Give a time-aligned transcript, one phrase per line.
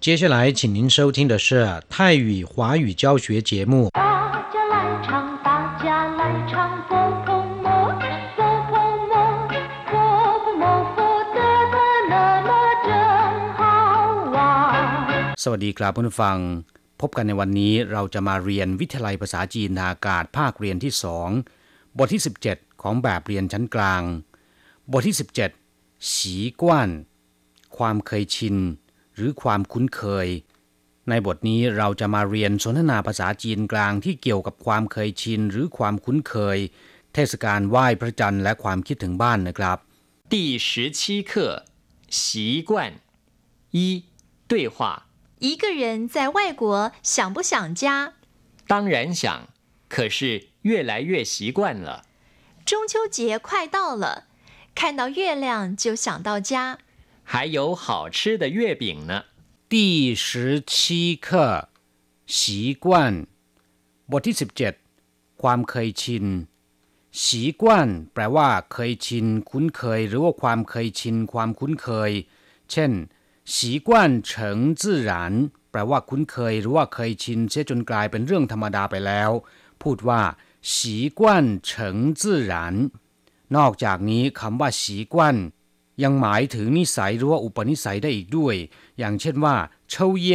[0.00, 3.90] 接下来，请您收听的是泰语华语教学节目。
[3.92, 4.00] 大
[4.54, 5.86] 家来唱，大家
[6.18, 6.90] 来唱，佛
[7.26, 7.68] 婆摩，
[8.36, 8.40] 佛
[8.70, 8.72] 婆
[9.10, 9.12] 摩，
[9.90, 9.92] 佛
[10.42, 10.64] 婆摩，
[10.94, 10.98] 佛
[11.34, 11.38] 得
[11.72, 11.76] 的
[12.08, 12.14] 那
[12.48, 12.50] 么
[12.86, 12.88] 真
[13.58, 13.60] 好
[14.34, 15.34] 玩。
[15.36, 16.36] สวัสดีครับผู้ฟัง
[17.00, 21.28] พบกันในวันนี้เราจะมาเรียนวิทยาลัยภาษาจีนทางอากาศภาคเรียนที่สอง
[21.98, 24.02] บทที่ 17 ของแบบเรียนชั้นกลาง
[24.92, 25.16] บทที่
[25.64, 26.90] 17สีกว้าน
[27.76, 28.56] ความเคยชิน
[29.17, 30.27] หรือความคุ้นเคย
[31.09, 36.57] ในบทนี้เราจะมาเรียนสนทนาภาษาจีนกลางที่เกี่ยวกับความเคยชิน หรือความคุ้นเคย
[37.13, 39.77] เทศกาลไหว้พระจันทร์และความคิดถึงบ้านนะครับ
[40.33, 40.35] 第
[40.67, 40.67] 十
[40.97, 40.99] 七
[41.29, 41.31] 课
[42.09, 42.71] 习惯
[43.77, 43.77] 一
[44.47, 44.77] 对话，
[45.39, 48.13] 一个人在外国想不想家？
[48.67, 49.47] 当然想，
[49.89, 52.05] 可是越来越习惯了。
[52.65, 54.25] 中秋节快到了，
[54.73, 56.79] 看到月亮就想到家。
[57.27, 59.23] 还有好吃的月饼呢。
[59.69, 61.69] 第十七课
[62.25, 63.25] 习惯
[64.11, 64.35] บทที่
[64.87, 66.25] 17 ความเคยชิน
[67.23, 72.11] สีกว้านแปลว่า เคยชิน คุ้นเคย หรือว่าความเคยชิน ความคุ้นเคย
[72.71, 72.91] เช่น
[73.55, 75.33] สีกว้านเฉิงจื่อหราน
[75.71, 79.31] แปลว่าคุ้นเคย หรือว่าเคยชินเสียจนกลายเป็นเรื่องธรรมดาไปแล้ว
[79.81, 80.21] พูดว่า
[80.75, 82.75] สีกว้านเฉิงจื่อหราน
[83.55, 85.37] นอกจากนี้คำว่าสีกว้าน
[86.03, 88.55] ยังหมายถึงนิสัยหรือว่าอุปนิสัยได้อีกด้วย
[88.99, 89.55] อย่างเช่นว่า
[89.91, 89.93] 抽
[90.27, 90.29] 烟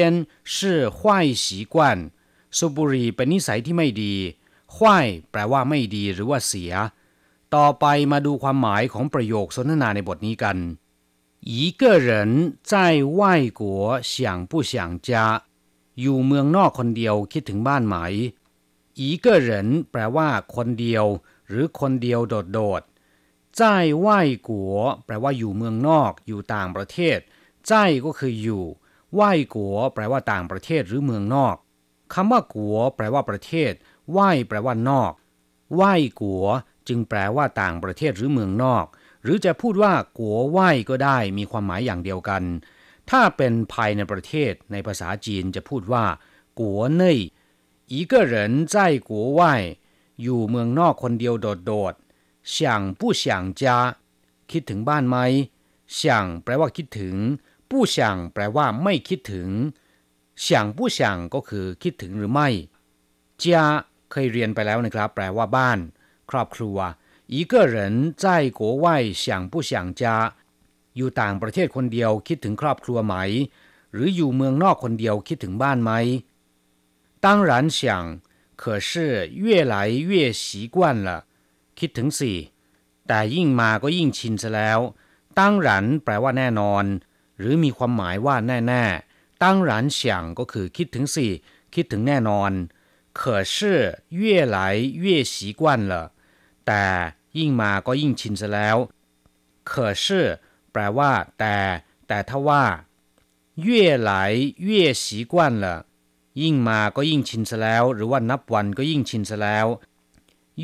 [0.54, 0.56] 是
[0.96, 0.98] 坏
[1.44, 1.74] 习惯
[2.56, 4.14] สูบบุหรี่เป็นนิสัยที่ไม่ดี
[4.74, 4.76] 坏
[5.30, 6.72] แปลว่าไม่ดีหรือว่าเสีย
[7.54, 10.58] ต่อไปมาดูความหมายของประโยคสนทนาในบทนี้กัน
[11.40, 12.10] 一个人
[12.70, 13.62] 在外国
[14.02, 14.72] 想不想
[15.08, 15.10] 家
[16.00, 17.96] อยู่เมืองนอกคนเดียวคิดถึงบ้านไหม
[19.00, 19.50] 一个人
[19.90, 21.04] แปลว่า คนเดียว
[21.48, 22.91] หรือคนเดียวโดดๆ
[23.61, 27.19] จ้ไหว้กัวแปลว่าอยู่เมืองนอก อยู่ต่างประเทศ
[27.71, 28.63] จ้ก็คืออยู่
[29.13, 31.55] ไหว้กัวแปลว่าต่างประเทศหรือเมืองนอก
[32.13, 33.73] คำว่ากัวแปลว่าประเทศ
[34.11, 35.11] ไหว้แปลว่านอก
[35.75, 36.45] ไหว้กัว
[36.87, 38.85] จึงแปลว่าต่างประเทศหรือเมืองนอก
[39.23, 42.43] หรือจะพูดว่ากัวไหว้ก็ได้มีความหมายอย่างเดียวกัน
[43.09, 46.05] ถ้าเป็นภายในประเทศในภาษาจีนจะพูดว่า
[46.59, 47.19] กัวเน่ย
[47.93, 48.35] 一个人
[48.73, 48.75] 在
[49.09, 49.41] 国外
[50.21, 51.93] อยู่เมืองนอกคนเดียวโดด
[52.42, 53.24] 想不想
[53.60, 53.62] 家
[54.50, 55.16] คิดถึงบ้านไหม
[55.98, 55.98] 想
[56.44, 57.14] แปลว่าคิดถึง
[57.70, 57.96] 不想
[58.32, 59.48] แปลว่าไม่คิดถึง
[60.44, 60.98] 想不想
[61.34, 62.48] ก็คือคิดถึงหรือไม่
[63.42, 63.44] 家
[64.10, 65.78] เคยเรียนไปแล้วนะครับ แปลว่าบ้าน
[66.30, 66.76] ครอบครัว
[67.34, 67.76] 一个人
[68.22, 68.24] 在
[68.58, 68.86] 国外
[69.22, 70.02] 想不想家
[70.96, 73.14] อยู่ต่างประเทศคนเดียวคิดถึงครอบครัวไหม
[73.92, 75.92] หรืออยู่เมืองนอกคนเดียวคิดถึงบ้านไหม
[77.24, 77.80] 当然想
[78.60, 81.26] 可是越来越习惯了
[81.78, 82.32] คิดถึงสิ
[83.08, 84.80] แต่ยิ่งมาก็ยิ่งชินซะแล้ว
[85.38, 86.84] ตั้งหรันแปลว่าแน่นอน
[87.38, 91.26] หรือมีความหมายว่าแน่ๆตั้งหรันเฉียงก็คือคิดถึงสิ
[91.74, 92.52] คิดถึงแน่นอน
[93.18, 93.20] 可
[93.54, 93.56] 是
[94.20, 94.22] 越
[94.56, 94.58] 来
[95.04, 95.94] 越习惯了
[96.66, 96.84] แต่
[97.38, 98.76] ยิ่งมาก็ยิ่งชินซะแล้ว
[99.70, 99.72] 可
[100.04, 100.06] 是
[100.72, 101.56] แปลว่า แต่
[102.08, 102.64] แต่ถ้าว่า
[103.66, 103.68] 越
[104.08, 104.10] 来
[104.66, 104.68] 越
[105.02, 105.34] 习惯
[105.64, 105.66] 了
[106.42, 109.66] ยิ่งมาก็ยิ่งชินซะแล้ว หรือว่านับวันก็ยิ่งชินซะแล้ว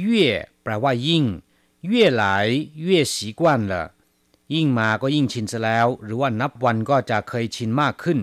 [0.02, 0.06] 越
[0.57, 1.24] แ ปลว่ายิ่ง
[1.90, 1.92] 越
[2.22, 2.24] 来
[2.86, 3.42] 越习惯
[3.72, 3.74] 了
[4.54, 8.18] ยิ่งมาก็ยิ่งชินซะแล้ว หรือว่านับวันก็จะเคยชินมากขึ้น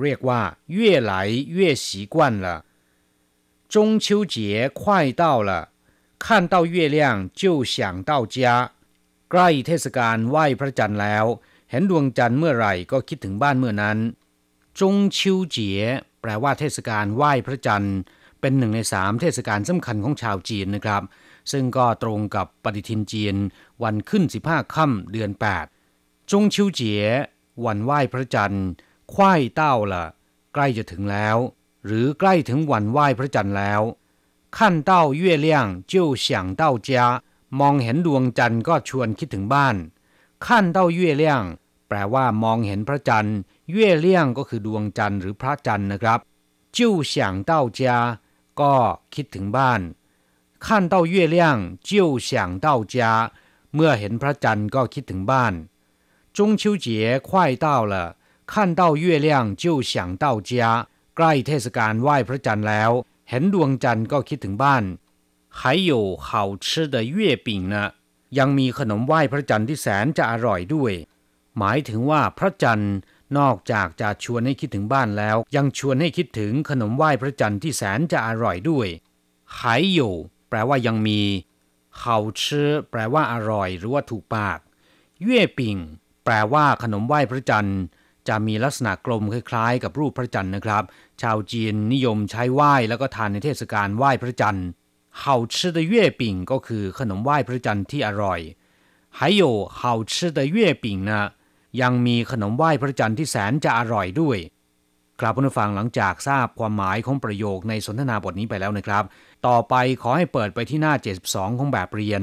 [0.00, 0.40] เรียกว่า
[0.76, 0.78] 越
[1.10, 1.12] 来
[1.58, 2.46] 越习惯了
[3.72, 4.36] 中秋节
[4.80, 4.82] 快
[5.22, 5.50] 到了
[6.24, 6.98] 看到月亮
[7.40, 7.42] 就
[7.72, 7.74] 想
[8.08, 8.36] 到家
[9.30, 11.24] ใกล้เทศกาลไหว้พระจันทร์แล้ว
[11.70, 13.98] เห็นดวงจันทร์เมื่อไหร่ก็คิดถึงบ้านเมื่อนั้น
[14.80, 15.80] จงชิวเจีย
[16.20, 17.96] แปลว่าเทศกาลไหว้พระจันทร์
[18.40, 21.02] เป็นหนึ่งในสามเทศกาลสำคัญของชาวจีนนะครับ
[21.51, 23.35] ซึ่งก็ตรงกับปฏิทินจีน
[23.83, 25.31] วันขึ้น 15 ค่ำเดือน
[25.81, 27.03] 8 จงชิวเจีย
[27.65, 28.67] วันไหว้พระจันทร์
[29.13, 30.05] ควายเต้าละ
[30.53, 31.37] ใกล้จะถึงแล้ว
[31.85, 33.81] หรือใกล้ถึงวันไหว้พระจันทร์แล้ว
[34.57, 36.05] ขั้นเต้าเย่เลี่ยงเจ้า
[36.83, 37.05] เา
[37.59, 39.75] มองเห็นดวงจันทร์ก็ชวนคิดถึงบ้าน
[40.45, 41.43] ขั้นเต้าเย่เลี่ยง
[41.87, 43.37] แปลว่ามองเห็นพระจันทร์
[43.71, 46.19] เย่เลี่ยงก็คือดวงจันทร์หรือพระจันทร์นะครับ
[46.75, 47.21] จิ้วเสี
[48.61, 48.73] ก็
[49.15, 49.81] คิดถึงบ้าน
[50.64, 51.36] 看到月亮
[51.88, 52.96] 就想到家
[53.74, 55.54] เมื่อเห็นพระจันทร์ก็คิดถึงบ้าน
[56.36, 56.86] 中秋节
[57.28, 57.30] 快
[57.64, 57.94] 到了
[58.52, 59.28] 看到月亮
[59.62, 60.52] 就想到家
[61.16, 62.90] ใกล้เทศกาลไหว้พระจันทร์แล้ว
[63.30, 64.84] เห็นดวงจันทร์ก็คิดถึงบ้าน
[65.58, 65.60] 还
[65.90, 65.92] 有
[66.26, 66.28] 好
[66.64, 67.74] 吃的月饼呢
[68.38, 70.92] ยังมีขนมไหว้พระจันทร์ที่แสนจะอร่อยด้วย
[71.58, 72.94] หมายถึงว่าพระจันทร์
[73.38, 78.88] นอกจากจะชวนให้คิดถึงบ้านแล้ว ยังชวนให้คิดถึงขนมไหว้พระจันทร์ที่แสนจะอร่อยด้วย
[79.56, 79.58] 还
[79.98, 80.00] 有
[80.48, 81.20] แปลว่ายังมี
[82.00, 82.02] 好
[82.40, 82.42] 吃
[82.90, 84.58] แปลว่าอร่อยหรือว่าถูกปาก
[85.22, 85.76] เย่ปิ่ง
[86.24, 87.80] แปลว่าขนมไหว้พระจันทร์
[88.28, 90.82] จะมีลักษณะกลมคล้ายๆ กับรูปพระจันทร์นะครับ
[91.22, 94.66] ชาวจีนนิยมใช้ไหว้แล้วก็ทานในเทศกาลไหว้พระจันทร์
[95.22, 95.24] 好
[95.54, 98.40] 吃的月饼ก็คือขนมไหว้พระจันทร์ที่อร่อย
[99.18, 99.42] 还有
[99.78, 99.80] 好
[100.12, 101.22] 吃的月饼นะ
[101.80, 104.38] ยังมีขนมไหว้พระจันทร์ที่แสนจะอร่อยด้วย
[105.21, 109.03] ครับผู้ฟังหลังจากทราบความหมายของประโยคในสนทนาบทนี้ไปแล้วนะครับ
[109.47, 110.93] ต่อไปขอให้เปิดไปที่หน้า
[111.25, 112.21] 72 ของแบบเรียน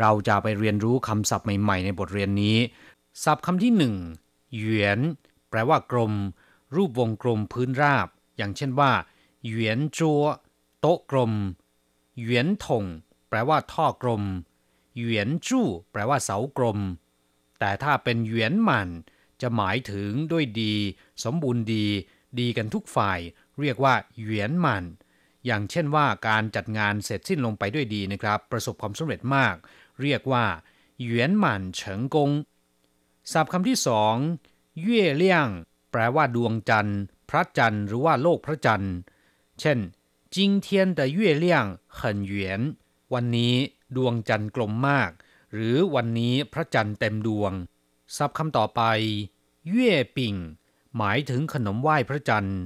[0.00, 2.56] เราจะไปเรียนรู้คำศัพท์ใหม่ๆ ในบทเรียนนี้
[3.24, 3.94] ศัพท์คำที่หนึ่ง
[4.54, 5.00] เหยน
[5.50, 6.12] แปลว่ากลม
[6.74, 8.92] รูปวงกลมพื้นราบ อย่างเช่นว่า
[9.46, 10.22] เหยนจัว
[10.80, 11.32] โต๊ะกลม
[12.20, 12.84] เหยนถง
[13.28, 14.22] แปลว่าท่อกลม
[14.96, 16.78] เหยนจู้แปลว่าเสากลม
[17.60, 18.88] แต่ถ้าเป็นเหยนหมัน
[19.40, 20.74] จะหมายถึงด้วยดี
[21.24, 21.86] สมบูรณ์ดี
[22.40, 23.18] ดีกันทุกฝ่าย
[23.60, 24.84] เรียกว่าเหวียนมัน
[25.46, 29.54] อย่างเช่นว่าการจัดงานเสร็จสิ้นลงไปด้วยดีนะครับ ประสบความสำเร็จมาก
[30.02, 30.44] เรียกว่า
[31.02, 32.30] เหวียนมันเฉิงกง
[33.32, 34.14] ศัพท์คำที่สอง
[34.80, 35.48] เย่เลี่ยง
[35.90, 37.00] แปลว่าดวงจันทร์
[37.30, 38.94] พระจันทร์หรือว่าโลกพระจันทร์
[39.60, 39.78] เช่น
[40.34, 41.64] จิงเทียนแต่เย่เลี่ยง
[41.96, 42.60] เหินเหวียน
[43.14, 43.54] วันนี้
[43.96, 45.10] ดวงจันทร์กลมมาก
[45.54, 47.52] หรือวันนี้พระจันทร์เต็มดวง
[48.16, 48.82] ศัพท์คำต่อไป
[49.68, 50.34] เย่ปิ่ง
[50.98, 52.60] หมายถึงขนมไหว้พระจันทร์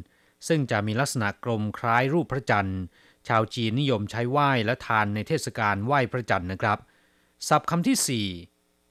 [0.48, 2.80] ซึ่งจะมีลักษณะกลมคล้ายรูปพระจันทร์
[3.28, 6.78] ชาวจีนนิยมใช้ไหว้และทานในเทศกาลไหว้พระจันทร์นะครับ
[7.48, 8.28] ศัพท์คำที่สี่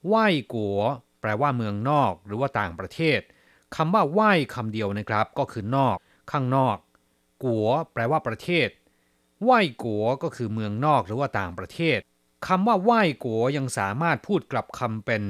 [0.06, 0.78] ไหว้กัว
[1.20, 3.20] แปลว่าเมืองนอกหรือว่าต่างประเทศ
[3.76, 5.96] คำว่าไหว้คำเดียวนะครับ ก็คือนอก
[6.32, 6.76] ข้างนอก
[7.44, 8.68] กัว แปลว่าประเทศ
[9.42, 11.98] ไหว้กัวก็คือเมืองนอกหรือว่าต่างประเทศ
[12.46, 15.22] คำว่าไหว้กัวยังสามารถพูดกลับคำเป็น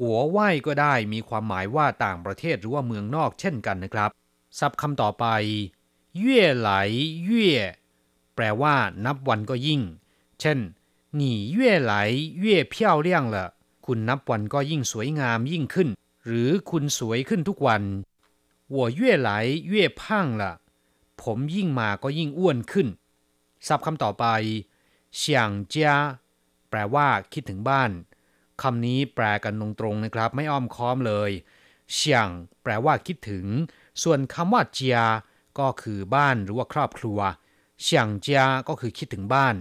[0.00, 4.10] กัวไหวก็ได้มีความหมายว่าต่างประเทศหรือว่าเมืองนอกเช่นกันนะครับ
[4.58, 5.26] ศัพท์คำต่อไป
[6.18, 6.70] เย่ไหล
[7.24, 7.50] เย่
[8.34, 9.80] แปลว่า นับวันก็ยิ่ง
[10.40, 10.58] เช่น
[11.16, 11.94] หนี่เย่ไหล
[12.38, 12.56] เยื้
[12.86, 13.36] ยวเ了
[13.86, 15.88] คุณนับวันก็ยิ่งสวยงามยิ่งขึ้น
[16.26, 17.82] หรือคุณสวยขึ้นทุกวัน
[18.74, 19.30] 我越来
[19.72, 20.02] 越胖
[20.40, 20.42] 了
[21.22, 22.88] ผมยิ่งมาก็ยิ่งอ้วนขึ้น
[23.66, 24.24] ศัพท์คำต่อไป
[25.20, 25.22] 想
[25.74, 25.74] 家
[26.68, 27.90] แปลว่า คิดถึงบ้าน
[28.61, 31.31] คำนี้แปลกันตรงๆนะครับ ไม่อ้อมค้อมเลย
[31.93, 32.29] เฉียง
[32.63, 33.45] แปลว่าคิดถึง
[34.03, 34.99] ส่วนคำว่าเจีย
[35.59, 37.19] ก็คือบ้านหรือว่าครอบครัว
[37.81, 39.55] เฉียงเจียก็คือคิดถึงบ้าน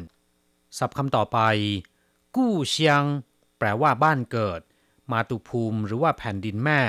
[0.79, 1.38] ศัพท์คำต่อไป
[2.37, 3.02] กู้เชียง
[3.58, 4.61] แปลว่าบ้านเกิด
[5.11, 6.81] มาตุภูมิหรือว่าแผ่นดินแม่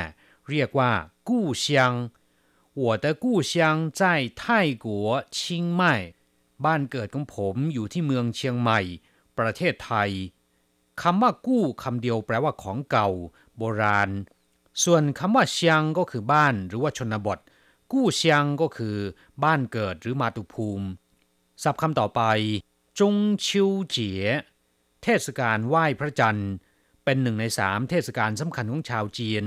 [0.50, 0.92] เรียกว่า
[1.30, 1.92] กู้เชียง
[2.81, 4.02] 我的故乡在
[4.40, 4.88] 泰国
[5.38, 5.81] 清迈
[6.66, 8.80] บ้านเกิดของผมอยู่ที่เมืองเชียงใหม่
[9.38, 10.12] ประเทศไทย
[11.03, 13.09] คำว่ากู้คำเดียวแปลว่าของเก่า
[13.57, 14.11] โบราณ
[14.85, 17.39] ส่วนคำว่าเชียงก็คือบ้านหรือว่าชนบท
[17.93, 18.97] กู้เชียงก็คือ
[19.45, 20.87] บ้านเกิดหรือมาตุภูมิ
[21.63, 22.23] ศัพท์คำต่อไป
[23.01, 23.15] จง
[23.47, 24.25] ชิวเจี๋ย
[25.03, 26.53] เทศกาลไหว้พระจันทร์
[27.05, 29.45] เป็นหนึ่งในสามเทศกาลสำคัญของชาวจีน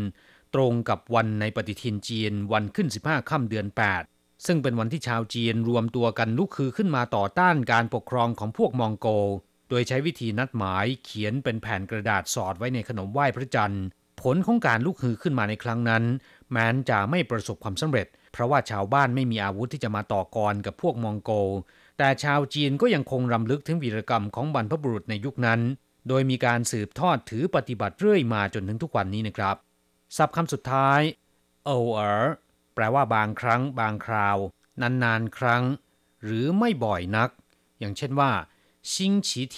[0.53, 3.67] ตรงกับวันในปฏิทินจีนวันขึ้น 15ค่ำเดือน
[4.05, 9.07] 8 ซึ่งเป็นวันที่ชาวจีนรวมตัวกันลุกคือขึ้นมาต่อต้านการปกครองของพวกมองโก
[9.69, 13.85] โดยใช้วิธีนัดหมายเขียนเป็นแผ่นกระดาษสอดไว้ในขนมไหว้พระจันทร์
[14.21, 16.03] ผลของการลุกฮือขึ้นมาในครั้งนั้น
[16.51, 21.31] แม้นจะไม่ประสบความสำเร็จ เพราะว่าชาวบ้านไม่มีอาวุธที่จะมาต่อกรกับพวกมองโก
[21.97, 25.59] แต่ชาวจีนก็ยังคงรำลึกถึงวีรกรรมของบรรพบุรุษในยุคนั้น
[26.07, 29.55] โดยมีการสืบทอดถือปฏิบัติเรื่อยมาจนถึงทุกวันนี้นะครับ
[30.17, 31.01] ศัพท์คำสุดท้าย
[31.65, 32.25] เอเออ
[32.75, 34.37] แปลว่าบางครั้ง บางคราว
[34.81, 35.63] นานๆครั้ง
[36.23, 37.29] หรือไม่บ่อยนัก
[37.79, 38.31] อย่างเช่นว่า
[38.92, 38.94] 星
[39.26, 39.56] 期天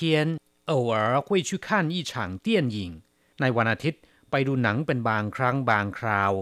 [0.71, 3.03] 偶尔会去看一场电影
[3.41, 6.33] ในวันอาทิตย์ไปดูหนังเป็นบางครั้งบางคราว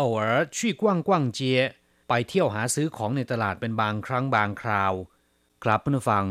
[0.00, 0.22] 偶尔
[0.56, 1.40] 去逛逛街
[2.08, 4.92] ไปเที่ยวหาซื้อของในตลาดเป็นบางครั้งบางคราว
[5.64, 6.26] ครับเพื่อนฟัง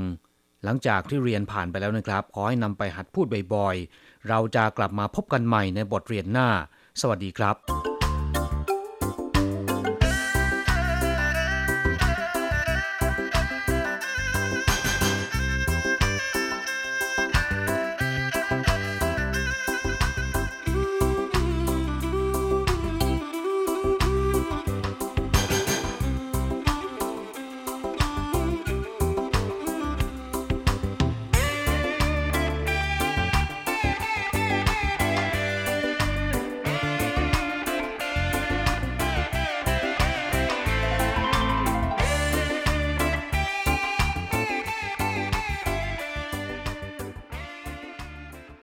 [0.64, 6.50] หลังจากที่เรียนผ่านไปแล้วนะครับ ขอให้นำไปหัดพูดบ่อยๆ เราจะกลับมาพบกันใหม่ในบทเรียนหน้า
[7.02, 7.91] สวัสดีครับ